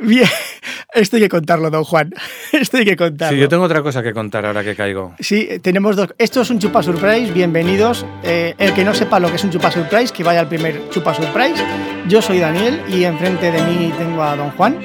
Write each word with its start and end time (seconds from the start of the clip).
Bien, 0.00 0.28
esto 0.94 1.16
hay 1.16 1.22
que 1.22 1.28
contarlo, 1.28 1.70
don 1.70 1.84
Juan. 1.84 2.12
Esto 2.52 2.78
hay 2.78 2.84
que 2.84 2.96
contarlo. 2.96 3.36
Sí, 3.36 3.40
yo 3.40 3.48
tengo 3.48 3.62
otra 3.64 3.82
cosa 3.82 4.02
que 4.02 4.12
contar 4.12 4.46
ahora 4.46 4.64
que 4.64 4.74
caigo. 4.74 5.14
Sí, 5.20 5.48
tenemos 5.62 5.96
dos. 5.96 6.14
Esto 6.18 6.40
es 6.40 6.50
un 6.50 6.58
chupa 6.58 6.82
surprise, 6.82 7.32
bienvenidos. 7.32 8.04
Eh, 8.22 8.54
el 8.58 8.72
que 8.74 8.84
no 8.84 8.94
sepa 8.94 9.20
lo 9.20 9.28
que 9.28 9.36
es 9.36 9.44
un 9.44 9.50
chupa 9.50 9.70
surprise, 9.70 10.12
que 10.12 10.24
vaya 10.24 10.40
al 10.40 10.48
primer 10.48 10.88
chupa 10.90 11.14
surprise. 11.14 11.62
Yo 12.08 12.22
soy 12.22 12.38
Daniel 12.38 12.82
y 12.88 13.04
enfrente 13.04 13.52
de 13.52 13.62
mí 13.62 13.92
tengo 13.96 14.22
a 14.22 14.34
don 14.34 14.50
Juan. 14.52 14.78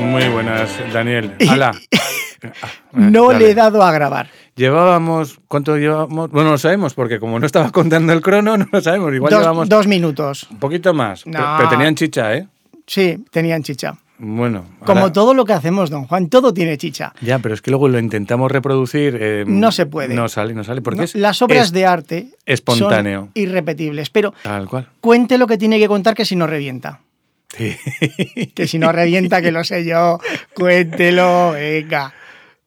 Muy 0.00 0.28
buenas, 0.28 0.70
Daniel. 0.92 1.34
Hala. 1.48 1.72
no 2.92 3.32
le 3.32 3.50
he 3.50 3.54
dado 3.54 3.82
a 3.82 3.90
grabar. 3.90 4.28
Llevábamos, 4.54 5.40
¿cuánto 5.46 5.76
llevábamos? 5.76 6.30
Bueno, 6.30 6.46
no 6.46 6.52
lo 6.52 6.58
sabemos, 6.58 6.94
porque 6.94 7.20
como 7.20 7.38
no 7.38 7.46
estaba 7.46 7.70
contando 7.70 8.12
el 8.12 8.20
crono, 8.20 8.56
no 8.58 8.66
lo 8.70 8.80
sabemos. 8.80 9.14
Igual 9.14 9.30
dos, 9.30 9.40
llevamos. 9.40 9.68
Dos 9.68 9.86
minutos. 9.86 10.48
Un 10.50 10.58
poquito 10.58 10.92
más. 10.94 11.26
No. 11.26 11.56
Pero 11.56 11.68
tenían 11.68 11.94
chicha, 11.94 12.34
¿eh? 12.34 12.48
Sí, 12.88 13.24
tenían 13.30 13.62
chicha. 13.62 13.96
Bueno. 14.18 14.64
Como 14.84 15.12
todo 15.12 15.32
lo 15.32 15.44
que 15.44 15.52
hacemos, 15.52 15.90
don 15.90 16.06
Juan, 16.06 16.28
todo 16.28 16.52
tiene 16.52 16.76
chicha. 16.76 17.12
Ya, 17.20 17.38
pero 17.38 17.54
es 17.54 17.62
que 17.62 17.70
luego 17.70 17.88
lo 17.88 18.00
intentamos 18.00 18.50
reproducir. 18.50 19.16
Eh, 19.20 19.44
no 19.46 19.70
se 19.70 19.86
puede. 19.86 20.14
No 20.14 20.28
sale, 20.28 20.54
no 20.54 20.64
sale. 20.64 20.82
Porque 20.82 20.98
no, 20.98 21.04
es, 21.04 21.14
las 21.14 21.40
obras 21.40 21.66
es 21.66 21.72
de 21.72 21.86
arte 21.86 22.28
espontáneo. 22.44 23.20
son 23.20 23.30
irrepetibles. 23.34 24.10
Pero 24.10 24.34
Tal 24.42 24.66
cual. 24.68 24.88
cuente 25.00 25.38
lo 25.38 25.46
que 25.46 25.56
tiene 25.56 25.78
que 25.78 25.86
contar 25.86 26.14
que 26.14 26.24
si 26.24 26.34
no 26.34 26.48
revienta. 26.48 27.00
Sí. 27.56 27.76
Que 28.54 28.66
si 28.66 28.78
no 28.78 28.90
revienta, 28.90 29.40
que 29.40 29.52
lo 29.52 29.62
sé 29.62 29.84
yo. 29.84 30.18
Cuéntelo, 30.54 31.52
venga. 31.52 32.12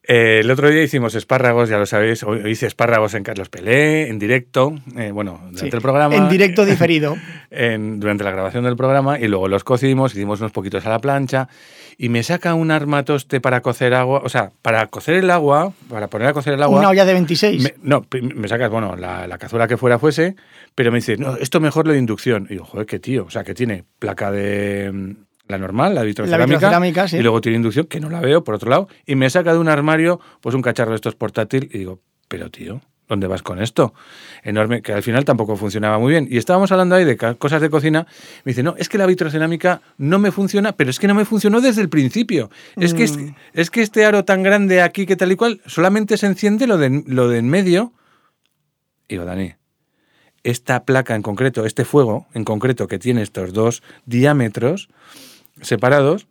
Eh, 0.04 0.40
el 0.40 0.50
otro 0.50 0.68
día 0.68 0.82
hicimos 0.82 1.14
espárragos, 1.14 1.68
ya 1.68 1.78
lo 1.78 1.86
sabéis. 1.86 2.24
Hoy 2.24 2.42
hice 2.50 2.66
espárragos 2.66 3.14
en 3.14 3.22
Carlos 3.22 3.48
Pelé, 3.48 4.08
en 4.08 4.18
directo. 4.18 4.74
Eh, 4.96 5.12
bueno, 5.12 5.38
durante 5.42 5.60
Sí, 5.60 5.70
el 5.72 5.80
programa. 5.80 6.16
En 6.16 6.28
directo 6.28 6.64
diferido. 6.64 7.16
en- 7.50 8.00
durante 8.00 8.24
la 8.24 8.32
grabación 8.32 8.64
del 8.64 8.76
programa 8.76 9.20
y 9.20 9.28
luego 9.28 9.46
los 9.46 9.62
cocimos, 9.62 10.12
hicimos 10.14 10.40
unos 10.40 10.50
poquitos 10.50 10.84
a 10.86 10.90
la 10.90 10.98
plancha 10.98 11.48
y 11.98 12.08
me 12.08 12.24
saca 12.24 12.54
un 12.54 12.72
armatoste 12.72 13.40
para 13.40 13.60
cocer 13.60 13.94
agua, 13.94 14.22
o 14.24 14.28
sea, 14.28 14.50
para 14.60 14.88
cocer 14.88 15.14
el 15.14 15.30
agua, 15.30 15.72
para 15.88 16.08
poner 16.08 16.26
a 16.28 16.32
cocer 16.32 16.54
el 16.54 16.62
agua. 16.64 16.80
Una 16.80 16.88
olla 16.88 17.04
de 17.04 17.12
26. 17.12 17.62
me- 17.62 17.74
no, 17.82 18.04
me 18.34 18.48
sacas, 18.48 18.70
bueno, 18.70 18.96
la, 18.96 19.28
la 19.28 19.38
cazuela 19.38 19.68
que 19.68 19.76
fuera 19.76 20.00
fuese, 20.00 20.34
pero 20.74 20.90
me 20.90 20.98
dice, 20.98 21.16
no, 21.16 21.36
esto 21.36 21.60
mejor 21.60 21.86
lo 21.86 21.92
de 21.92 22.00
inducción. 22.00 22.48
Y 22.50 22.56
yo, 22.56 22.64
joder, 22.64 22.86
qué 22.86 22.98
tío, 22.98 23.24
o 23.26 23.30
sea, 23.30 23.44
que 23.44 23.54
tiene 23.54 23.84
placa 24.00 24.32
de 24.32 25.14
la 25.48 25.58
normal, 25.58 25.94
la 25.94 26.02
vitrocerámica, 26.02 26.56
vitrocerámica, 26.56 27.08
sí. 27.08 27.16
y 27.18 27.22
luego 27.22 27.40
tiene 27.40 27.56
inducción, 27.56 27.86
que 27.86 28.00
no 28.00 28.08
la 28.08 28.20
veo, 28.20 28.44
por 28.44 28.54
otro 28.54 28.70
lado, 28.70 28.88
y 29.06 29.16
me 29.16 29.28
saca 29.28 29.52
de 29.52 29.58
un 29.58 29.68
armario, 29.68 30.20
pues 30.40 30.54
un 30.54 30.62
cacharro 30.62 30.90
de 30.90 30.96
estos 30.96 31.14
portátil, 31.14 31.68
y 31.72 31.78
digo, 31.78 32.00
pero 32.28 32.50
tío, 32.50 32.80
¿dónde 33.08 33.26
vas 33.26 33.42
con 33.42 33.60
esto? 33.60 33.92
Enorme, 34.42 34.80
que 34.80 34.92
al 34.92 35.02
final 35.02 35.24
tampoco 35.26 35.56
funcionaba 35.56 35.98
muy 35.98 36.12
bien. 36.12 36.26
Y 36.30 36.38
estábamos 36.38 36.72
hablando 36.72 36.94
ahí 36.94 37.04
de 37.04 37.16
cosas 37.36 37.60
de 37.60 37.68
cocina. 37.68 38.06
Me 38.44 38.50
dice, 38.50 38.62
no, 38.62 38.74
es 38.78 38.88
que 38.88 38.96
la 38.96 39.04
vitrocerámica 39.04 39.82
no 39.98 40.18
me 40.18 40.30
funciona, 40.30 40.72
pero 40.72 40.88
es 40.88 40.98
que 40.98 41.08
no 41.08 41.14
me 41.14 41.26
funcionó 41.26 41.60
desde 41.60 41.82
el 41.82 41.90
principio. 41.90 42.50
Es, 42.76 42.94
que, 42.94 43.04
es, 43.04 43.18
Mm. 43.18 43.34
es 43.52 43.70
que 43.70 43.82
este 43.82 44.06
aro 44.06 44.24
tan 44.24 44.42
grande 44.42 44.80
aquí 44.80 45.04
que 45.04 45.16
tal 45.16 45.30
y 45.30 45.36
cual, 45.36 45.60
solamente 45.66 46.16
se 46.16 46.26
enciende 46.26 46.66
lo 46.66 46.78
de, 46.78 47.02
lo 47.06 47.28
de 47.28 47.38
en 47.38 47.48
medio. 47.50 47.92
Y 49.08 49.14
digo, 49.14 49.26
Dani, 49.26 49.56
esta 50.42 50.84
placa 50.84 51.14
en 51.14 51.22
concreto, 51.22 51.66
este 51.66 51.84
fuego 51.84 52.26
en 52.32 52.44
concreto 52.44 52.88
que 52.88 52.98
tiene 52.98 53.20
estos 53.20 53.52
dos 53.52 53.82
diámetros 54.06 54.88
separados, 55.62 56.28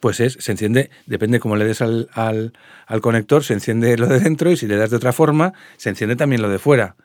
pues 0.00 0.20
es, 0.20 0.36
se 0.38 0.52
enciende, 0.52 0.90
depende 1.06 1.40
cómo 1.40 1.56
le 1.56 1.64
des 1.64 1.80
al, 1.80 2.10
al, 2.12 2.52
al 2.86 3.00
conector, 3.00 3.42
se 3.42 3.54
enciende 3.54 3.96
lo 3.96 4.06
de 4.06 4.20
dentro 4.20 4.50
y 4.50 4.56
si 4.56 4.66
le 4.66 4.76
das 4.76 4.90
de 4.90 4.96
otra 4.96 5.14
forma, 5.14 5.54
se 5.78 5.88
enciende 5.88 6.14
también 6.14 6.42
lo 6.42 6.50
de 6.50 6.58
fuera. 6.58 6.96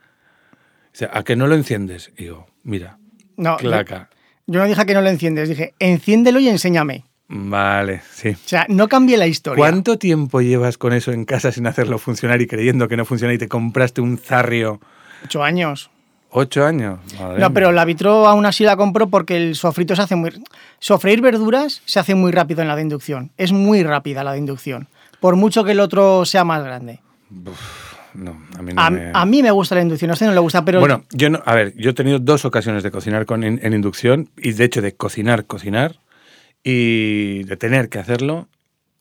O 0.91 0.97
sea, 0.99 1.09
¿a 1.13 1.23
que 1.23 1.35
no 1.35 1.47
lo 1.47 1.55
enciendes? 1.55 2.11
Y 2.17 2.23
digo, 2.23 2.47
mira, 2.63 2.97
no, 3.37 3.57
yo, 3.59 3.69
claca. 3.69 4.09
yo 4.47 4.59
no 4.59 4.65
dije 4.65 4.85
que 4.85 4.93
no 4.93 5.01
lo 5.01 5.09
enciendes, 5.09 5.47
dije, 5.47 5.73
enciéndelo 5.79 6.39
y 6.39 6.49
enséñame. 6.49 7.05
Vale, 7.29 8.01
sí. 8.11 8.29
O 8.29 8.47
sea, 8.47 8.65
no 8.69 8.89
cambie 8.89 9.15
la 9.15 9.27
historia. 9.27 9.61
¿Cuánto 9.61 9.97
tiempo 9.97 10.41
llevas 10.41 10.77
con 10.77 10.93
eso 10.93 11.11
en 11.11 11.25
casa 11.25 11.51
sin 11.51 11.67
hacerlo 11.67 11.99
funcionar 11.99 12.41
y 12.41 12.47
creyendo 12.47 12.87
que 12.87 12.97
no 12.97 13.05
funciona 13.05 13.33
y 13.33 13.37
te 13.37 13.47
compraste 13.47 14.01
un 14.01 14.17
zarrio? 14.17 14.81
Ocho 15.23 15.43
años. 15.43 15.91
¿Ocho 16.31 16.65
años? 16.65 16.99
Madre 17.19 17.39
No, 17.39 17.53
pero 17.53 17.71
la 17.71 17.85
vitro 17.85 18.27
aún 18.27 18.45
así 18.45 18.63
la 18.63 18.77
compro 18.77 19.07
porque 19.07 19.35
el 19.37 19.55
sofrito 19.55 19.95
se 19.95 20.03
hace 20.03 20.15
muy... 20.15 20.31
Sofreír 20.79 21.21
verduras 21.21 21.81
se 21.85 21.99
hace 21.99 22.15
muy 22.15 22.31
rápido 22.31 22.61
en 22.61 22.67
la 22.67 22.75
de 22.75 22.83
inducción. 22.83 23.31
Es 23.37 23.51
muy 23.51 23.83
rápida 23.83 24.23
la 24.23 24.33
de 24.33 24.37
inducción. 24.39 24.87
Por 25.19 25.35
mucho 25.35 25.63
que 25.63 25.71
el 25.71 25.79
otro 25.79 26.25
sea 26.25 26.43
más 26.43 26.63
grande. 26.63 26.99
No, 28.13 28.37
a 28.57 28.61
mí 28.61 28.73
no 28.73 28.81
A, 28.81 28.89
me... 28.89 29.11
a 29.13 29.25
mí 29.25 29.43
me 29.43 29.51
gusta 29.51 29.75
la 29.75 29.81
inducción, 29.81 30.09
a 30.11 30.13
usted 30.13 30.25
no 30.25 30.33
le 30.33 30.39
gusta, 30.39 30.65
pero... 30.65 30.79
Bueno, 30.79 31.03
yo 31.11 31.29
no, 31.29 31.41
a 31.45 31.53
ver, 31.55 31.73
yo 31.75 31.91
he 31.91 31.93
tenido 31.93 32.19
dos 32.19 32.43
ocasiones 32.45 32.83
de 32.83 32.91
cocinar 32.91 33.25
con, 33.25 33.43
en, 33.43 33.59
en 33.63 33.73
inducción 33.73 34.29
y 34.37 34.53
de 34.53 34.63
hecho 34.65 34.81
de 34.81 34.95
cocinar, 34.95 35.45
cocinar 35.45 35.97
y 36.63 37.43
de 37.43 37.57
tener 37.57 37.89
que 37.89 37.99
hacerlo 37.99 38.47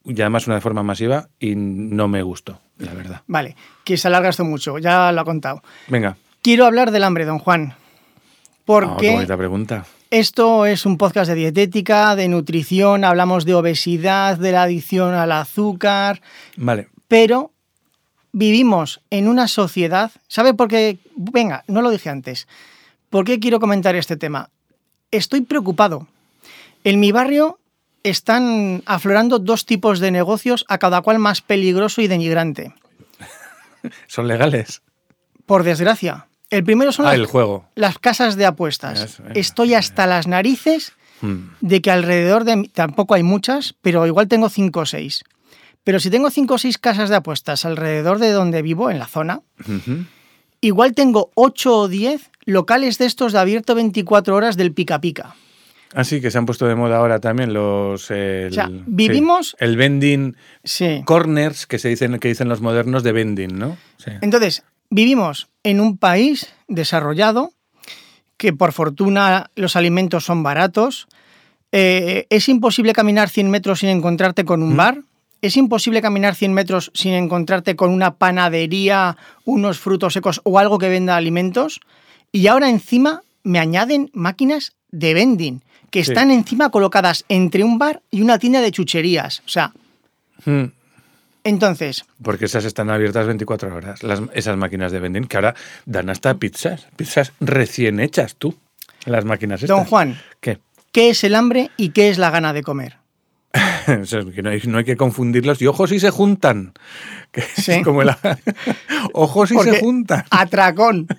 y 0.05 0.21
además 0.21 0.47
una 0.47 0.57
de 0.57 0.61
forma 0.61 0.83
masiva 0.83 1.29
y 1.39 1.55
no 1.57 2.09
me 2.09 2.23
gustó, 2.23 2.61
la 2.79 2.95
verdad. 2.95 3.23
Vale, 3.27 3.57
que 3.85 3.97
se 3.97 4.09
alarga 4.09 4.29
esto 4.31 4.45
mucho, 4.45 4.79
ya 4.79 5.11
lo 5.13 5.21
ha 5.21 5.25
contado. 5.25 5.63
Venga, 5.89 6.17
Quiero 6.49 6.65
hablar 6.65 6.93
del 6.93 7.05
hambre, 7.05 7.27
don 7.27 7.39
Juan. 7.39 7.73
Qué 7.73 7.77
Porque 8.65 9.11
bonita 9.11 9.37
pregunta. 9.37 9.85
esto 10.09 10.65
es 10.65 10.87
un 10.87 10.97
podcast 10.97 11.29
de 11.29 11.35
dietética, 11.35 12.17
de 12.17 12.27
nutrición, 12.29 13.05
hablamos 13.05 13.45
de 13.45 13.53
obesidad, 13.53 14.39
de 14.39 14.53
la 14.53 14.63
adicción 14.63 15.13
al 15.13 15.33
azúcar, 15.33 16.23
Vale, 16.57 16.89
pero 17.07 17.53
vivimos 18.33 19.03
en 19.11 19.29
una 19.29 19.47
sociedad, 19.47 20.11
¿sabe 20.27 20.55
por 20.55 20.69
qué? 20.69 20.97
Venga, 21.17 21.65
no 21.67 21.83
lo 21.83 21.91
dije 21.91 22.09
antes. 22.09 22.49
¿Por 23.11 23.27
qué 23.27 23.39
quiero 23.41 23.61
comentar 23.61 23.95
este 23.95 24.17
tema? 24.17 24.49
Estoy 25.11 25.43
preocupado. 25.43 26.07
En 26.83 26.99
mi 26.99 27.13
barrio 27.13 27.59
están 28.05 28.83
aflorando 28.87 29.39
dos 29.39 29.67
tipos 29.67 30.01
de 30.01 30.13
negocios, 30.13 30.65
a 30.71 30.79
cada 30.79 31.03
cual 31.03 31.19
más 31.19 31.43
peligroso 31.43 32.01
y 32.01 32.07
denigrante. 32.07 32.73
son 34.07 34.27
legales. 34.27 34.81
Por 35.45 35.63
desgracia. 35.63 36.28
El 36.51 36.65
primero 36.65 36.93
son 36.93 37.07
Ah, 37.07 37.11
las, 37.11 37.19
el 37.19 37.27
juego. 37.27 37.67
las 37.75 37.99
casas 37.99 38.37
de 38.37 38.47
apuestas. 38.47 39.01
Eso, 39.01 39.23
venga. 39.23 39.39
Estoy 39.39 39.75
hasta 39.75 40.07
las 40.07 40.27
narices 40.27 40.93
Mm. 41.21 41.49
de 41.61 41.83
que 41.83 41.91
alrededor 41.91 42.45
de 42.45 42.57
mí, 42.57 42.69
tampoco 42.69 43.15
hay 43.15 43.23
muchas, 43.25 43.75
pero 43.83 44.07
igual 44.07 44.29
tengo 44.29 44.49
cinco 44.49 44.81
o 44.81 44.87
seis. 44.87 45.25
Pero 45.85 45.99
si 46.01 46.11
tengo 46.11 46.31
cinco 46.31 46.55
o 46.55 46.59
seis 46.59 46.79
casas 46.79 47.09
de 47.11 47.17
apuestas 47.17 47.65
alrededor 47.65 48.19
de 48.19 48.31
donde 48.31 48.63
vivo, 48.63 48.91
en 48.91 48.99
la 48.99 49.07
zona, 49.07 49.41
igual 50.61 50.95
tengo 50.95 51.31
ocho 51.35 51.77
o 51.77 51.89
diez 51.89 52.31
locales 52.45 52.99
de 52.99 53.07
estos 53.07 53.33
de 53.33 53.39
abierto 53.41 53.75
24 53.75 54.35
horas 54.35 54.57
del 54.57 54.73
pica 54.73 55.01
pica. 55.01 55.35
Así 55.95 56.21
que 56.21 56.31
se 56.31 56.37
han 56.39 56.45
puesto 56.47 56.67
de 56.67 56.75
moda 56.75 56.99
ahora 56.99 57.19
también 57.19 57.55
los... 57.55 58.11
el- 58.11 58.49
O 58.51 58.55
sea, 58.55 58.67
sí, 58.67 58.83
vivimos- 58.87 59.57
el 59.59 59.77
vending 59.77 60.37
Sí. 60.63 61.03
corners 61.07 61.67
que 61.67 61.79
se 61.79 61.89
dicen 61.89 62.19
que 62.19 62.29
dicen 62.29 62.49
los 62.49 62.61
modernos 62.61 63.03
de 63.03 63.13
vending, 63.13 63.59
¿no? 63.59 63.79
Sí. 63.97 64.11
Entonces, 64.21 64.65
vivimos 64.91 65.49
en 65.63 65.81
un 65.81 65.97
país 65.99 66.53
desarrollado 66.69 67.53
que 68.37 68.53
por 68.53 68.73
fortuna 68.73 69.51
los 69.57 69.75
alimentos 69.77 70.25
son 70.25 70.43
baratos. 70.43 71.09
Eh, 71.73 72.27
es 72.31 72.49
imposible 72.49 72.93
caminar 72.93 73.29
100 73.29 73.51
metros 73.51 73.81
sin 73.81 73.89
encontrarte 73.91 74.45
con 74.45 74.63
un 74.63 74.77
bar. 74.77 75.03
Es 75.43 75.57
imposible 75.57 76.01
caminar 76.03 76.35
100 76.35 76.53
metros 76.53 76.91
sin 76.95 77.13
encontrarte 77.15 77.77
con 77.77 77.91
una 77.91 78.15
panadería, 78.17 79.17
unos 79.45 79.79
frutos 79.79 80.13
secos 80.15 80.41
o 80.45 80.59
algo 80.59 80.79
que 80.79 80.89
venda 80.89 81.17
alimentos. 81.17 81.81
Y 82.33 82.47
ahora 82.47 82.69
encima 82.71 83.23
me 83.43 83.59
añaden 83.59 84.11
máquinas 84.15 84.73
de 84.91 85.15
vending 85.15 85.63
que 85.91 86.05
Sí. 86.05 86.11
están 86.11 86.31
encima 86.31 86.71
colocadas 86.71 87.25
entre 87.29 87.65
un 87.65 87.79
bar 87.79 88.03
y 88.11 88.23
una 88.23 88.39
tienda 88.39 88.61
de 88.61 88.73
chucherías. 88.73 89.41
O 89.47 89.49
sea, 89.49 89.73
Mm. 90.45 90.65
Entonces, 91.45 92.05
Porque 92.23 92.45
esas 92.47 92.65
están 92.65 92.91
abiertas 92.91 93.27
24 93.27 93.75
horas, 93.75 94.03
las, 94.03 94.21
esas 94.35 94.57
máquinas 94.57 94.93
de 94.93 95.01
vending, 95.01 95.25
que 95.25 95.37
ahora 95.37 95.55
dan 95.87 96.11
hasta 96.11 96.35
pizzas, 96.35 96.87
pizzas 96.97 97.33
recién 97.41 98.01
hechas 98.01 98.37
tú, 98.37 98.57
las 99.07 99.25
máquinas 99.25 99.63
estas. 99.63 99.77
don 99.77 99.87
Juan, 99.87 100.21
¿Qué? 100.41 100.59
¿qué 100.93 101.11
es 101.11 101.25
el 101.25 101.35
hambre 101.35 101.71
y 101.77 101.91
qué 101.91 102.11
es 102.11 102.19
la 102.19 102.31
gana 102.31 102.53
de 102.53 102.63
comer? 102.63 102.97
No, 103.89 104.51
hay, 104.51 104.61
no 104.67 104.77
hay 104.79 104.85
que 104.85 104.99
confundirlos. 104.99 105.63
Y 105.63 105.67
ojos 105.67 105.89
si 105.89 105.99
se 105.99 106.11
juntan. 106.11 106.75
Que 107.33 107.41
es 107.41 107.47
Sí. 107.55 107.83
como 107.83 108.03
el... 108.03 108.11
ojos 109.15 109.49
si 109.49 109.55
Porque- 109.55 109.71
se 109.71 109.81
juntan. 109.81 110.25
Atracón. 110.31 111.07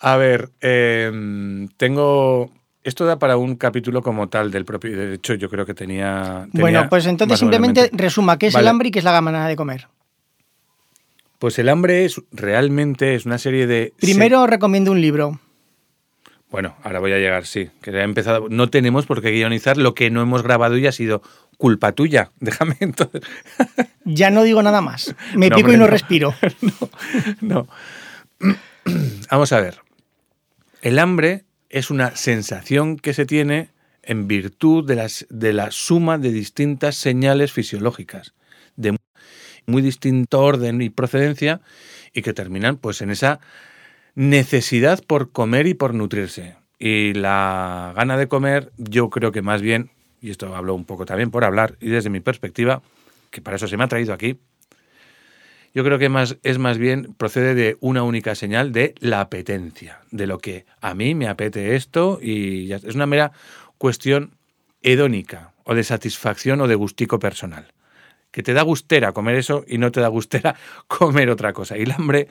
A 0.00 0.16
ver, 0.16 0.50
eh, 0.60 1.10
tengo... 1.78 2.50
Esto 2.86 3.04
da 3.04 3.18
para 3.18 3.36
un 3.36 3.56
capítulo 3.56 4.00
como 4.00 4.28
tal 4.28 4.52
del 4.52 4.64
propio... 4.64 4.96
De 4.96 5.14
hecho, 5.14 5.34
yo 5.34 5.50
creo 5.50 5.66
que 5.66 5.74
tenía... 5.74 6.46
tenía 6.52 6.62
Bueno, 6.62 6.86
pues 6.88 7.04
entonces 7.06 7.36
simplemente 7.36 7.80
mente. 7.80 7.96
resuma 7.96 8.38
qué 8.38 8.46
es 8.46 8.54
el 8.54 8.68
hambre 8.68 8.88
y 8.88 8.90
qué 8.92 9.00
es 9.00 9.04
la 9.04 9.10
gana 9.10 9.48
de 9.48 9.56
comer. 9.56 9.88
Pues 11.40 11.58
el 11.58 11.68
hambre 11.68 12.04
es 12.04 12.22
realmente 12.30 13.16
es 13.16 13.26
una 13.26 13.38
serie 13.38 13.66
de... 13.66 13.92
Primero 13.98 14.46
recomiendo 14.46 14.92
un 14.92 15.00
libro. 15.00 15.40
Bueno, 16.48 16.76
ahora 16.84 17.00
voy 17.00 17.12
a 17.12 17.18
llegar, 17.18 17.44
sí. 17.44 17.70
Que 17.82 17.90
ya 17.90 17.98
he 17.98 18.04
empezado. 18.04 18.46
No 18.50 18.70
tenemos 18.70 19.04
por 19.04 19.20
qué 19.20 19.32
guionizar 19.32 19.78
lo 19.78 19.96
que 19.96 20.08
no 20.12 20.22
hemos 20.22 20.44
grabado 20.44 20.78
y 20.78 20.86
ha 20.86 20.92
sido 20.92 21.22
culpa 21.58 21.90
tuya. 21.90 22.30
Déjame 22.38 22.76
entonces. 22.78 23.22
Ya 24.04 24.30
no 24.30 24.44
digo 24.44 24.62
nada 24.62 24.80
más. 24.80 25.12
Me 25.34 25.48
No, 25.48 25.56
pico 25.56 25.70
hombre, 25.70 25.74
y 25.74 25.78
no, 25.78 25.86
no. 25.86 25.90
respiro. 25.90 26.34
no. 27.40 27.66
Vamos 29.28 29.52
a 29.52 29.60
ver. 29.60 29.80
El 30.82 31.00
hambre 31.00 31.45
es 31.70 31.90
una 31.90 32.16
sensación 32.16 32.96
que 32.96 33.14
se 33.14 33.26
tiene 33.26 33.70
en 34.02 34.28
virtud 34.28 34.86
de, 34.86 34.96
las, 34.96 35.26
de 35.30 35.52
la 35.52 35.70
suma 35.70 36.18
de 36.18 36.30
distintas 36.30 36.96
señales 36.96 37.52
fisiológicas, 37.52 38.34
de 38.76 38.96
muy 39.66 39.82
distinto 39.82 40.40
orden 40.40 40.80
y 40.80 40.90
procedencia, 40.90 41.60
y 42.12 42.22
que 42.22 42.32
terminan 42.32 42.76
pues 42.76 43.02
en 43.02 43.10
esa 43.10 43.40
necesidad 44.14 45.02
por 45.04 45.32
comer 45.32 45.66
y 45.66 45.74
por 45.74 45.92
nutrirse. 45.92 46.56
Y 46.78 47.14
la 47.14 47.92
gana 47.96 48.16
de 48.16 48.28
comer, 48.28 48.72
yo 48.76 49.10
creo 49.10 49.32
que 49.32 49.42
más 49.42 49.60
bien, 49.60 49.90
y 50.20 50.30
esto 50.30 50.54
hablo 50.54 50.74
un 50.74 50.84
poco 50.84 51.04
también 51.04 51.30
por 51.30 51.44
hablar, 51.44 51.76
y 51.80 51.88
desde 51.88 52.10
mi 52.10 52.20
perspectiva, 52.20 52.82
que 53.30 53.42
para 53.42 53.56
eso 53.56 53.66
se 53.66 53.76
me 53.76 53.84
ha 53.84 53.88
traído 53.88 54.12
aquí, 54.12 54.38
yo 55.76 55.84
creo 55.84 55.98
que 55.98 56.08
más, 56.08 56.38
es 56.42 56.56
más 56.56 56.78
bien, 56.78 57.12
procede 57.18 57.54
de 57.54 57.76
una 57.80 58.02
única 58.02 58.34
señal 58.34 58.72
de 58.72 58.94
la 58.98 59.20
apetencia, 59.20 60.00
de 60.10 60.26
lo 60.26 60.38
que 60.38 60.64
a 60.80 60.94
mí 60.94 61.14
me 61.14 61.28
apete 61.28 61.76
esto 61.76 62.18
y 62.22 62.66
ya, 62.66 62.76
es 62.76 62.94
una 62.94 63.04
mera 63.04 63.32
cuestión 63.76 64.38
hedónica 64.80 65.52
o 65.64 65.74
de 65.74 65.84
satisfacción 65.84 66.62
o 66.62 66.66
de 66.66 66.76
gustico 66.76 67.18
personal. 67.18 67.74
Que 68.30 68.42
te 68.42 68.54
da 68.54 68.62
gustera 68.62 69.12
comer 69.12 69.34
eso 69.34 69.66
y 69.68 69.76
no 69.76 69.92
te 69.92 70.00
da 70.00 70.08
gustera 70.08 70.56
comer 70.86 71.28
otra 71.28 71.52
cosa. 71.52 71.76
Y 71.76 71.82
el 71.82 71.92
hambre 71.92 72.28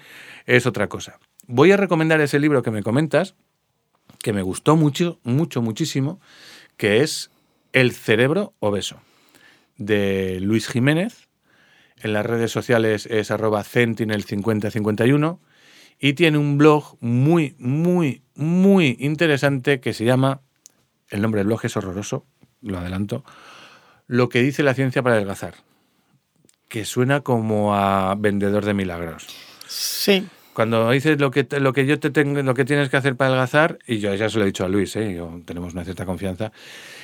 es 0.48 0.65
otra 0.65 0.89
cosa. 0.89 1.19
Voy 1.45 1.71
a 1.71 1.77
recomendar 1.77 2.21
ese 2.21 2.39
libro 2.39 2.63
que 2.63 2.71
me 2.71 2.81
comentas, 2.81 3.36
que 4.24 4.33
me 4.33 4.41
gustó 4.41 4.75
mucho, 4.75 5.19
mucho, 5.21 5.62
muchísimo, 5.62 6.19
que 6.77 7.01
es 7.03 7.30
El 7.74 7.91
cerebro 7.91 8.56
obeso, 8.57 9.00
de 9.77 10.39
Luis 10.41 10.68
Jiménez. 10.68 11.25
En 12.01 12.13
las 12.13 12.25
redes 12.25 12.51
sociales 12.51 13.06
es 13.06 13.31
arroba 13.31 13.63
centinel5051 13.63 15.39
y 16.00 16.13
tiene 16.13 16.38
un 16.38 16.57
blog 16.57 16.97
muy, 17.00 17.56
muy, 17.57 18.24
muy 18.36 18.97
interesante 19.00 19.80
que 19.80 19.94
se 19.94 20.06
llama, 20.06 20.42
el 21.09 21.21
nombre 21.21 21.39
del 21.39 21.47
blog 21.47 21.65
es 21.65 21.77
horroroso, 21.77 22.25
lo 22.62 22.77
adelanto, 22.77 23.24
Lo 24.07 24.30
que 24.30 24.44
dice 24.44 24.63
la 24.63 24.74
ciencia 24.74 25.01
para 25.01 25.15
adelgazar, 25.15 25.56
que 26.68 26.86
suena 26.86 27.21
como 27.21 27.75
a 27.75 28.15
vendedor 28.15 28.65
de 28.65 28.74
milagros. 28.74 29.27
Sí. 29.68 30.27
Cuando 30.53 30.89
dices 30.91 31.19
lo 31.19 31.31
que, 31.31 31.48
lo 31.59 31.74
que 31.74 31.86
yo 31.86 32.00
te 32.00 32.12
tengo, 32.12 32.41
lo 32.41 32.53
que 32.53 32.65
tienes 32.65 32.89
que 32.89 32.98
hacer 32.98 33.15
para 33.15 33.30
adelgazar, 33.30 33.80
y 33.88 34.00
yo 34.00 34.13
ya 34.15 34.30
se 34.30 34.38
lo 34.38 34.44
he 34.44 34.48
dicho 34.48 34.63
a 34.63 34.69
Luis, 34.69 34.95
¿eh? 34.95 35.15
yo, 35.15 35.41
tenemos 35.45 35.74
una 35.74 35.83
cierta 35.83 36.06
confianza, 36.06 36.51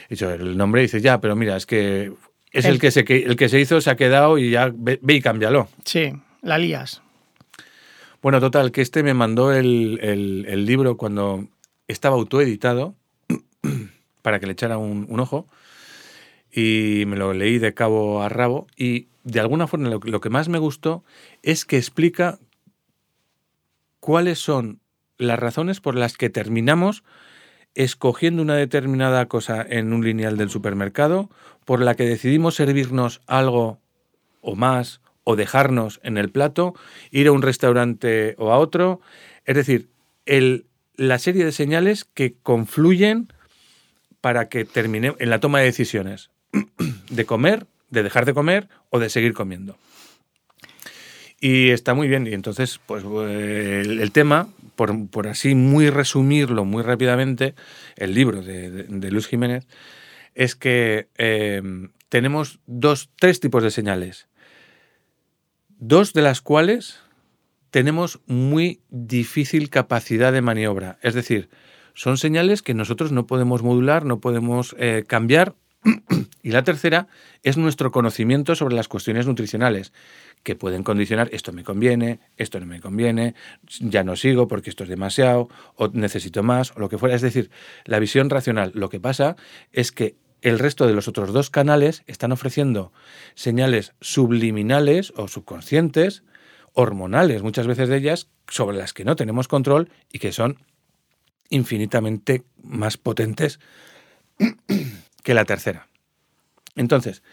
he 0.07 0.15
dicho 0.15 0.29
el 0.31 0.57
nombre 0.57 0.81
y 0.81 0.85
dices, 0.85 1.01
ya, 1.01 1.19
pero 1.19 1.35
mira, 1.35 1.57
es 1.57 1.65
que 1.65 2.13
es 2.51 2.65
el, 2.65 2.73
El- 2.75 2.79
que, 2.79 2.91
se, 2.91 2.99
el 3.01 3.35
que 3.35 3.49
se 3.49 3.59
hizo, 3.59 3.79
se 3.81 3.89
ha 3.89 3.95
quedado 3.95 4.37
y 4.37 4.51
ya 4.51 4.71
ve, 4.73 4.99
ve 5.01 5.15
y 5.15 5.21
cámbialo. 5.21 5.67
Sí, 5.85 6.11
la 6.41 6.57
lías. 6.57 7.01
Bueno, 8.21 8.39
total, 8.39 8.71
que 8.71 8.81
este 8.81 9.01
me 9.03 9.13
mandó 9.13 9.51
el, 9.53 9.99
el- 10.01 10.45
el 10.47 10.65
libro 10.65 10.95
cuando 10.97 11.47
estaba 11.87 12.15
autoeditado 12.15 12.95
para 14.21 14.39
que 14.39 14.45
le 14.45 14.53
echara 14.53 14.77
un, 14.77 15.05
un 15.09 15.19
ojo 15.19 15.47
y 16.53 17.03
me 17.07 17.15
lo 17.15 17.33
leí 17.33 17.57
de 17.59 17.73
cabo 17.73 18.21
a 18.21 18.29
rabo 18.29 18.67
y 18.77 19.07
de 19.23 19.39
alguna 19.39 19.67
forma 19.67 19.89
lo, 19.89 19.99
lo 20.03 20.19
que 20.19 20.29
más 20.29 20.49
me 20.49 20.57
gustó 20.59 21.03
es 21.43 21.65
que 21.65 21.77
explica 21.77 22.39
cuáles 23.99 24.39
son 24.39 24.79
las 25.17 25.39
razones 25.39 25.79
por 25.79 25.95
las 25.95 26.17
que 26.17 26.29
terminamos 26.29 27.03
escogiendo 27.75 28.41
una 28.41 28.55
determinada 28.55 29.25
cosa 29.27 29.65
en 29.67 29.93
un 29.93 30.03
lineal 30.03 30.37
del 30.37 30.49
supermercado, 30.49 31.29
por 31.65 31.81
la 31.81 31.95
que 31.95 32.05
decidimos 32.05 32.55
servirnos 32.55 33.21
algo 33.27 33.79
o 34.41 34.55
más 34.55 35.01
o 35.23 35.35
dejarnos 35.35 35.99
en 36.03 36.17
el 36.17 36.29
plato, 36.29 36.73
ir 37.11 37.27
a 37.27 37.31
un 37.31 37.41
restaurante 37.43 38.35
o 38.39 38.51
a 38.51 38.57
otro. 38.57 38.99
Es 39.45 39.55
decir, 39.55 39.89
el- 40.25 40.65
la 40.95 41.19
serie 41.19 41.45
de 41.45 41.51
señales 41.51 42.05
que 42.05 42.35
confluyen 42.43 43.31
para 44.19 44.49
que 44.49 44.65
termine 44.65 45.15
en 45.19 45.29
la 45.29 45.39
toma 45.39 45.59
de 45.59 45.65
decisiones 45.65 46.29
de 47.09 47.25
comer, 47.25 47.67
de 47.89 48.03
dejar 48.03 48.25
de 48.25 48.33
comer 48.33 48.67
o 48.89 48.99
de 48.99 49.09
seguir 49.09 49.33
comiendo. 49.33 49.77
Y 51.39 51.69
está 51.69 51.93
muy 51.93 52.07
bien. 52.07 52.27
Y 52.27 52.33
entonces, 52.33 52.79
pues 52.85 53.03
eh, 53.03 53.81
el, 53.83 53.99
el 53.99 54.11
tema, 54.11 54.47
por, 55.11 55.27
así 55.27 55.55
muy 55.55 55.89
resumirlo 55.89 56.65
muy 56.65 56.83
rápidamente, 56.83 57.55
el 57.95 58.13
libro 58.13 58.41
de, 58.41 59.11
Luis 59.11 59.27
Jiménez, 59.27 59.67
es 60.33 60.55
que 60.55 61.09
eh, 61.17 61.61
tenemos 62.09 62.59
dos, 62.65 63.09
tres 63.19 63.39
tipos 63.39 63.63
de 63.63 63.71
señales. 63.71 64.27
Dos 65.77 66.13
de 66.13 66.21
las 66.21 66.41
cuales 66.41 66.99
tenemos 67.69 68.21
muy 68.25 68.81
difícil 68.89 69.69
capacidad 69.69 70.33
de 70.33 70.41
maniobra. 70.41 70.97
Es 71.01 71.13
decir, 71.13 71.49
son 71.93 72.17
señales 72.17 72.61
que 72.61 72.73
nosotros 72.73 73.11
no 73.11 73.27
podemos 73.27 73.63
modular, 73.63 74.05
no 74.05 74.19
podemos 74.19 74.75
eh, 74.79 75.03
cambiar. 75.07 75.55
Y 76.43 76.51
la 76.51 76.63
tercera 76.63 77.07
es 77.43 77.57
nuestro 77.57 77.91
conocimiento 77.91 78.55
sobre 78.55 78.75
las 78.75 78.87
cuestiones 78.87 79.27
nutricionales, 79.27 79.93
que 80.43 80.55
pueden 80.55 80.83
condicionar 80.83 81.29
esto 81.31 81.51
me 81.51 81.63
conviene, 81.63 82.19
esto 82.37 82.59
no 82.59 82.65
me 82.65 82.81
conviene, 82.81 83.35
ya 83.79 84.03
no 84.03 84.15
sigo 84.15 84.47
porque 84.47 84.69
esto 84.69 84.83
es 84.83 84.89
demasiado, 84.89 85.49
o 85.75 85.87
necesito 85.89 86.43
más, 86.43 86.71
o 86.75 86.79
lo 86.79 86.89
que 86.89 86.97
fuera. 86.97 87.15
Es 87.15 87.21
decir, 87.21 87.51
la 87.85 87.99
visión 87.99 88.29
racional. 88.29 88.71
Lo 88.73 88.89
que 88.89 88.99
pasa 88.99 89.35
es 89.71 89.91
que 89.91 90.15
el 90.41 90.57
resto 90.57 90.87
de 90.87 90.93
los 90.93 91.07
otros 91.07 91.31
dos 91.33 91.49
canales 91.49 92.03
están 92.07 92.31
ofreciendo 92.31 92.91
señales 93.35 93.93
subliminales 94.01 95.13
o 95.15 95.27
subconscientes, 95.27 96.23
hormonales, 96.73 97.43
muchas 97.43 97.67
veces 97.67 97.89
de 97.89 97.97
ellas, 97.97 98.27
sobre 98.47 98.77
las 98.77 98.93
que 98.93 99.05
no 99.05 99.15
tenemos 99.15 99.47
control 99.47 99.89
y 100.11 100.19
que 100.19 100.31
son 100.31 100.57
infinitamente 101.49 102.43
más 102.63 102.97
potentes 102.97 103.59
que 105.23 105.33
la 105.33 105.45
tercera. 105.45 105.90
Entonces, 106.75 107.23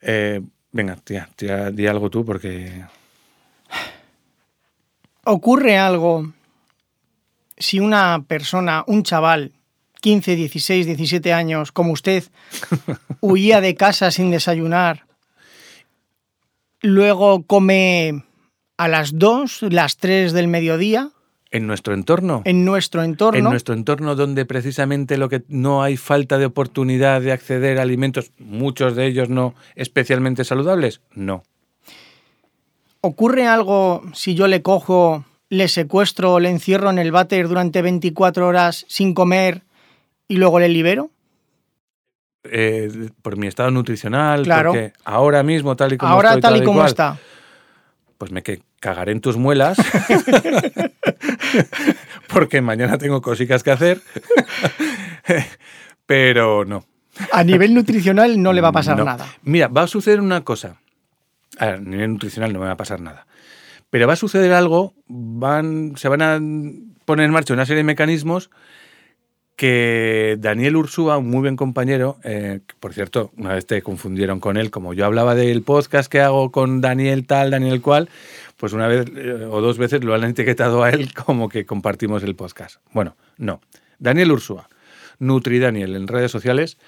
eh, 0.00 0.40
venga, 0.72 0.96
tía, 0.96 1.28
tía, 1.36 1.70
di 1.70 1.86
algo 1.86 2.10
tú 2.10 2.24
porque... 2.24 2.84
ocurre 5.24 5.78
algo. 5.78 6.32
Si 7.56 7.78
una 7.78 8.24
persona, 8.26 8.84
un 8.86 9.02
chaval, 9.02 9.52
15, 10.00 10.34
16, 10.34 10.86
17 10.86 11.32
años, 11.32 11.72
como 11.72 11.92
usted, 11.92 12.24
huía 13.20 13.60
de 13.60 13.74
casa 13.74 14.10
sin 14.10 14.30
desayunar, 14.30 15.04
luego 16.80 17.42
come 17.42 18.24
a 18.78 18.88
las 18.88 19.18
2, 19.18 19.62
las 19.70 19.98
3 19.98 20.32
del 20.32 20.48
mediodía 20.48 21.10
En 21.52 21.66
nuestro 21.66 21.94
entorno, 21.94 22.42
en 22.44 22.64
nuestro 22.64 23.02
entorno, 23.02 23.38
en 23.38 23.44
nuestro 23.44 23.74
entorno 23.74 24.14
donde 24.14 24.44
precisamente 24.44 25.16
lo 25.16 25.28
que 25.28 25.42
no 25.48 25.82
hay 25.82 25.96
falta 25.96 26.38
de 26.38 26.46
oportunidad 26.46 27.20
de 27.22 27.32
acceder 27.32 27.78
a 27.78 27.82
alimentos, 27.82 28.30
muchos 28.38 28.94
de 28.94 29.06
ellos 29.06 29.28
no 29.28 29.54
especialmente 29.74 30.44
saludables, 30.44 31.00
no. 31.12 31.42
¿ocurre 33.00 33.46
algo 33.46 34.02
si 34.12 34.34
yo 34.34 34.46
le 34.46 34.62
cojo, 34.62 35.24
le 35.48 35.68
secuestro, 35.68 36.38
le 36.38 36.50
encierro 36.50 36.90
en 36.90 36.98
el 36.98 37.10
váter 37.12 37.48
durante 37.48 37.82
24 37.82 38.46
horas 38.46 38.84
sin 38.88 39.14
comer 39.14 39.62
y 40.28 40.36
luego 40.36 40.60
le 40.60 40.68
libero? 40.68 41.10
Eh, 42.44 43.10
por 43.22 43.36
mi 43.36 43.48
estado 43.48 43.70
nutricional, 43.70 44.44
Claro. 44.44 44.70
porque 44.70 44.92
ahora 45.04 45.42
mismo 45.42 45.76
tal 45.76 45.92
y 45.92 45.96
como 45.98 46.12
Ahora 46.12 46.30
estoy, 46.30 46.42
tal 46.42 46.56
y 46.56 46.64
como 46.64 46.84
está. 46.86 47.18
Pues 48.20 48.32
me 48.32 48.42
que 48.42 48.60
cagaré 48.80 49.12
en 49.12 49.22
tus 49.22 49.38
muelas 49.38 49.78
porque 52.28 52.60
mañana 52.60 52.98
tengo 52.98 53.22
cositas 53.22 53.62
que 53.62 53.70
hacer 53.70 54.02
pero 56.06 56.64
no 56.66 56.84
A 57.32 57.44
nivel 57.44 57.72
nutricional 57.74 58.42
no 58.42 58.52
le 58.52 58.60
va 58.60 58.68
a 58.68 58.72
pasar 58.72 58.98
No. 58.98 59.04
nada. 59.04 59.26
mira 59.42 59.68
va 59.68 59.82
a 59.84 59.86
suceder 59.86 60.20
una 60.20 60.42
cosa 60.42 60.76
a 61.58 61.76
nivel 61.78 62.12
nutricional 62.12 62.52
no 62.52 62.58
me 62.60 62.66
va 62.66 62.72
a 62.72 62.76
pasar 62.76 63.00
nada 63.00 63.26
pero 63.88 64.06
va 64.06 64.12
a 64.12 64.16
suceder 64.16 64.52
algo 64.52 64.92
van 65.08 65.94
se 65.96 66.08
van 66.08 66.20
a 66.22 66.38
poner 67.06 67.24
en 67.24 67.32
marcha 67.32 67.54
una 67.54 67.64
serie 67.64 67.78
de 67.78 67.84
mecanismos 67.84 68.50
que 69.60 70.38
Daniel 70.40 70.74
Ursúa, 70.76 71.18
un 71.18 71.28
muy 71.28 71.40
buen 71.40 71.56
compañero, 71.56 72.16
eh, 72.24 72.60
por 72.80 72.94
cierto, 72.94 73.30
una 73.36 73.52
vez 73.52 73.66
te 73.66 73.82
confundieron 73.82 74.40
con 74.40 74.56
él, 74.56 74.70
como 74.70 74.94
yo 74.94 75.04
hablaba 75.04 75.34
del 75.34 75.60
podcast 75.60 76.10
que 76.10 76.22
hago 76.22 76.50
con 76.50 76.80
Daniel 76.80 77.26
tal, 77.26 77.50
Daniel 77.50 77.82
cual, 77.82 78.08
pues 78.56 78.72
una 78.72 78.88
vez 78.88 79.04
eh, 79.14 79.46
o 79.50 79.60
dos 79.60 79.76
veces 79.76 80.02
lo 80.02 80.14
han 80.14 80.24
etiquetado 80.24 80.82
a 80.82 80.88
él 80.88 81.12
como 81.12 81.50
que 81.50 81.66
compartimos 81.66 82.22
el 82.22 82.34
podcast. 82.36 82.80
Bueno, 82.92 83.16
no. 83.36 83.60
Daniel 83.98 84.32
Ursúa, 84.32 84.66
Nutri 85.18 85.58
Daniel, 85.58 85.94
en 85.94 86.08
redes 86.08 86.30
sociales, 86.30 86.78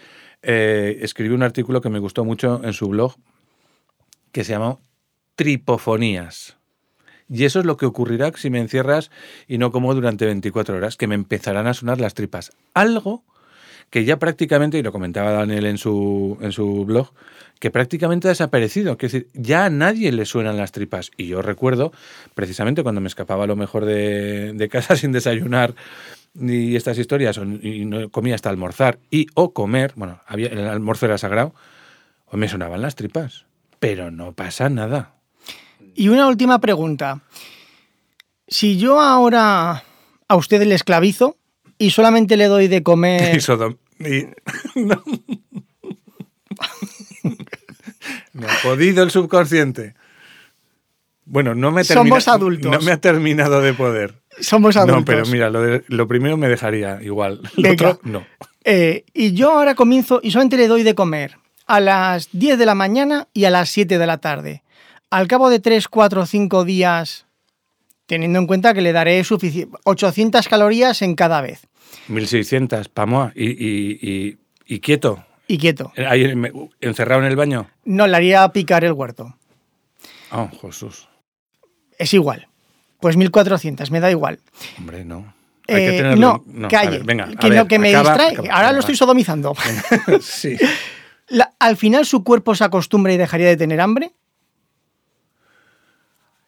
eh, 0.40 0.96
escribió 1.02 1.34
un 1.34 1.42
artículo 1.42 1.82
que 1.82 1.90
me 1.90 1.98
gustó 1.98 2.24
mucho 2.24 2.62
en 2.64 2.72
su 2.72 2.88
blog, 2.88 3.16
que 4.32 4.44
se 4.44 4.52
llama 4.52 4.78
Tripofonías. 5.34 6.56
Y 7.32 7.44
eso 7.44 7.60
es 7.60 7.66
lo 7.66 7.78
que 7.78 7.86
ocurrirá 7.86 8.30
si 8.36 8.50
me 8.50 8.60
encierras 8.60 9.10
y 9.48 9.56
no 9.56 9.72
como 9.72 9.94
durante 9.94 10.26
24 10.26 10.76
horas, 10.76 10.96
que 10.96 11.06
me 11.06 11.14
empezarán 11.14 11.66
a 11.66 11.74
sonar 11.74 11.98
las 11.98 12.12
tripas. 12.12 12.52
Algo 12.74 13.24
que 13.88 14.04
ya 14.04 14.18
prácticamente, 14.18 14.78
y 14.78 14.82
lo 14.82 14.92
comentaba 14.92 15.32
Daniel 15.32 15.66
en 15.66 15.78
su, 15.78 16.38
en 16.40 16.52
su 16.52 16.84
blog, 16.84 17.12
que 17.58 17.70
prácticamente 17.70 18.28
ha 18.28 18.30
desaparecido. 18.30 18.92
Es 18.92 18.98
decir, 18.98 19.28
ya 19.34 19.66
a 19.66 19.70
nadie 19.70 20.12
le 20.12 20.24
suenan 20.24 20.56
las 20.56 20.72
tripas. 20.72 21.10
Y 21.16 21.28
yo 21.28 21.42
recuerdo, 21.42 21.92
precisamente 22.34 22.82
cuando 22.82 23.00
me 23.00 23.08
escapaba 23.08 23.44
a 23.44 23.46
lo 23.46 23.56
mejor 23.56 23.84
de, 23.84 24.68
casa 24.70 24.96
sin 24.96 25.12
desayunar 25.12 25.74
y 26.34 26.76
estas 26.76 26.98
historias, 26.98 27.38
y 27.62 27.84
no 27.84 28.08
comía 28.10 28.34
hasta 28.34 28.48
almorzar 28.48 28.98
y 29.10 29.26
o 29.34 29.52
comer, 29.52 29.92
bueno, 29.96 30.20
había, 30.26 30.48
el 30.48 30.66
almuerzo 30.66 31.06
era 31.06 31.18
sagrado, 31.18 31.54
o 32.26 32.36
me 32.36 32.48
sonaban 32.48 32.82
las 32.82 32.94
tripas. 32.94 33.44
Pero 33.78 34.10
no 34.10 34.32
pasa 34.32 34.70
nada. 34.70 35.21
Y 35.94 36.08
una 36.08 36.26
última 36.28 36.58
pregunta. 36.60 37.20
Si 38.48 38.78
yo 38.78 39.00
ahora 39.00 39.84
a 40.28 40.36
usted 40.36 40.62
le 40.64 40.74
esclavizo 40.74 41.36
y 41.78 41.90
solamente 41.90 42.36
le 42.36 42.46
doy 42.46 42.68
de 42.68 42.82
comer... 42.82 43.38
Y 44.04 44.26
no. 44.80 45.00
me 48.32 48.46
ha 48.46 48.54
jodido 48.62 49.02
el 49.04 49.10
subconsciente. 49.10 49.94
Bueno, 51.24 51.54
no 51.54 51.70
me, 51.70 51.82
termina- 51.84 52.08
Somos 52.10 52.28
adultos. 52.28 52.70
no 52.72 52.80
me 52.80 52.92
ha 52.92 52.96
terminado 53.00 53.60
de 53.60 53.74
poder. 53.74 54.20
Somos 54.40 54.76
adultos. 54.76 54.98
No, 54.98 55.04
pero 55.04 55.24
mira, 55.26 55.50
lo, 55.50 55.62
de- 55.62 55.84
lo 55.86 56.08
primero 56.08 56.36
me 56.36 56.48
dejaría 56.48 57.00
igual. 57.02 57.40
Lo 57.56 57.62
Venga. 57.62 57.90
otro, 57.90 58.00
no. 58.10 58.26
Eh, 58.64 59.04
y 59.14 59.34
yo 59.34 59.52
ahora 59.52 59.74
comienzo 59.74 60.20
y 60.22 60.30
solamente 60.32 60.56
le 60.56 60.66
doy 60.68 60.82
de 60.82 60.94
comer 60.94 61.36
a 61.66 61.78
las 61.80 62.28
10 62.32 62.58
de 62.58 62.66
la 62.66 62.74
mañana 62.74 63.28
y 63.32 63.44
a 63.44 63.50
las 63.50 63.70
7 63.70 63.98
de 63.98 64.06
la 64.06 64.18
tarde. 64.18 64.61
Al 65.12 65.28
cabo 65.28 65.50
de 65.50 65.60
3, 65.60 65.88
4, 65.88 66.24
5 66.24 66.64
días, 66.64 67.26
teniendo 68.06 68.38
en 68.38 68.46
cuenta 68.46 68.72
que 68.72 68.80
le 68.80 68.92
daré 68.94 69.20
sufici- 69.22 69.68
800 69.84 70.48
calorías 70.48 71.02
en 71.02 71.14
cada 71.14 71.42
vez. 71.42 71.66
1600, 72.08 72.88
pamoa. 72.88 73.30
Y, 73.34 73.50
y, 73.50 73.98
y, 74.00 74.38
y 74.66 74.80
quieto. 74.80 75.22
Y 75.46 75.58
quieto. 75.58 75.92
Ahí, 76.08 76.34
me- 76.34 76.50
encerrado 76.80 77.20
en 77.20 77.26
el 77.28 77.36
baño. 77.36 77.68
No 77.84 78.06
le 78.06 78.16
haría 78.16 78.48
picar 78.48 78.84
el 78.84 78.92
huerto. 78.92 79.36
Oh, 80.30 80.48
Jesús. 80.62 81.08
Es 81.98 82.14
igual. 82.14 82.48
Pues 82.98 83.18
1400, 83.18 83.90
me 83.90 84.00
da 84.00 84.10
igual. 84.10 84.40
Hombre, 84.78 85.04
no. 85.04 85.34
Hay 85.68 85.74
que 85.76 85.88
Eh, 85.88 85.96
tenerlo. 85.98 86.42
no, 86.46 86.66
a 86.66 86.70
calle. 86.70 86.90
ver, 86.98 87.04
venga, 87.04 87.26
que, 87.36 87.50
no, 87.50 87.68
que 87.68 87.78
me 87.78 87.90
acaba- 87.94 88.10
distrae. 88.14 88.32
acaba. 88.32 88.48
Ahora 88.54 88.72
lo 88.72 88.80
estoy 88.80 88.96
sodomizando. 88.96 89.54
sí. 90.22 90.56
La- 91.28 91.52
al 91.58 91.76
final 91.76 92.06
su 92.06 92.24
cuerpo 92.24 92.54
se 92.54 92.64
acostumbra 92.64 93.12
y 93.12 93.18
dejaría 93.18 93.48
de 93.48 93.56
tener 93.58 93.78
hambre. 93.80 94.12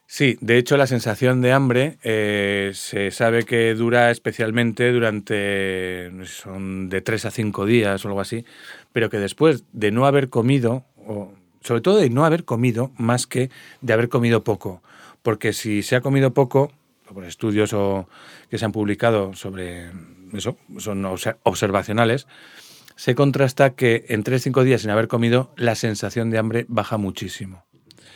Sí, 0.06 0.37
de 0.40 0.58
hecho 0.58 0.76
la 0.76 0.87
sensación 0.87 1.40
de 1.40 1.52
hambre 1.52 1.99
eh, 2.02 2.73
se 2.75 3.11
sabe 3.11 3.44
que 3.44 3.75
dura 3.75 4.11
especialmente 4.11 4.92
durante, 4.92 6.11
son 6.26 6.88
de 6.88 7.00
3 7.00 7.25
a 7.25 7.30
5 7.30 7.64
días 7.64 8.04
o 8.04 8.08
algo 8.08 8.20
así, 8.20 8.44
pero 8.92 9.08
que 9.11 9.18
después 9.18 9.64
de 9.73 9.90
no 9.90 10.06
haber 10.06 10.28
comido, 10.28 10.84
o 11.06 11.32
sobre 11.62 11.80
todo 11.80 11.96
de 11.96 12.11
no 12.11 12.25
haber 12.26 12.44
comido 12.44 12.92
más 12.96 13.26
que 13.26 13.50
de 13.80 13.92
haber 13.92 14.08
comido 14.08 14.44
poco, 14.44 14.82
porque 15.23 15.52
si 15.52 15.82
se 15.82 15.96
ha 15.96 16.00
comido 16.02 16.32
poco, 16.34 16.70
por 17.12 17.25
estudios 17.25 17.73
o 17.73 18.08
que 18.50 18.58
se 18.58 18.64
han 18.66 18.73
publicado 18.73 19.32
sobre 19.34 19.90
eso, 20.34 20.56
son 20.78 21.02
obse- 21.04 21.37
observacionales, 21.42 22.26
se 22.96 23.14
contrasta 23.14 23.70
que 23.70 24.04
en 24.08 24.23
3-5 24.23 24.62
días 24.64 24.82
sin 24.82 24.90
haber 24.90 25.08
comido 25.08 25.50
la 25.56 25.75
sensación 25.75 26.30
de 26.30 26.38
hambre 26.38 26.66
baja 26.68 26.99
muchísimo. 26.99 27.64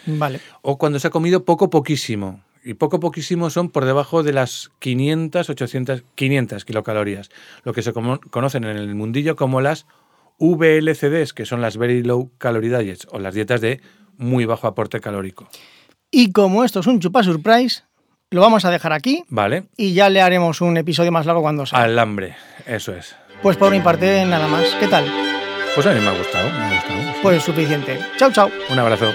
Vale. 0.06 0.40
O 0.62 0.78
cuando 0.78 0.98
se 0.98 1.08
ha 1.08 1.10
comido 1.10 1.44
poco 1.44 1.70
poquísimo. 1.70 2.42
Y 2.64 2.74
poco 2.74 3.00
poquísimo 3.00 3.50
son 3.50 3.70
por 3.70 3.84
debajo 3.84 4.22
de 4.22 4.32
las 4.32 4.70
500, 4.80 5.48
800, 5.48 6.02
500 6.14 6.64
kilocalorías. 6.64 7.30
Lo 7.64 7.72
que 7.72 7.82
se 7.82 7.92
conocen 7.92 8.64
en 8.64 8.76
el 8.76 8.94
mundillo 8.94 9.36
como 9.36 9.60
las 9.60 9.86
VLCDs, 10.38 11.32
que 11.32 11.46
son 11.46 11.60
las 11.60 11.76
Very 11.76 12.02
Low 12.02 12.30
Calorie 12.38 12.76
Diets, 12.76 13.06
o 13.10 13.18
las 13.18 13.34
dietas 13.34 13.60
de 13.60 13.80
muy 14.16 14.44
bajo 14.44 14.66
aporte 14.66 15.00
calórico. 15.00 15.48
Y 16.10 16.32
como 16.32 16.64
esto 16.64 16.80
es 16.80 16.86
un 16.86 17.00
chupa 17.00 17.22
surprise, 17.22 17.84
lo 18.30 18.40
vamos 18.40 18.64
a 18.64 18.70
dejar 18.70 18.92
aquí 18.92 19.24
¿Vale? 19.28 19.64
y 19.76 19.94
ya 19.94 20.10
le 20.10 20.20
haremos 20.20 20.60
un 20.60 20.76
episodio 20.76 21.12
más 21.12 21.26
largo 21.26 21.42
cuando 21.42 21.66
sea. 21.66 21.80
Al 21.80 21.98
hambre, 21.98 22.36
eso 22.66 22.94
es. 22.94 23.16
Pues 23.42 23.56
por 23.56 23.70
mi 23.70 23.80
parte, 23.80 24.24
nada 24.26 24.48
más. 24.48 24.74
¿Qué 24.80 24.88
tal? 24.88 25.04
Pues 25.74 25.86
a 25.86 25.92
mí 25.92 26.00
me 26.00 26.08
ha 26.08 26.18
gustado, 26.18 26.50
me 26.50 26.56
ha 26.58 26.74
gustado. 26.74 27.00
Pues 27.22 27.42
suficiente. 27.42 27.98
Chao, 28.16 28.32
chao. 28.32 28.50
Un 28.70 28.78
abrazo. 28.78 29.12